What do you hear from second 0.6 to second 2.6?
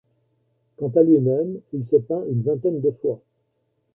Quant à lui-même il s'est peint une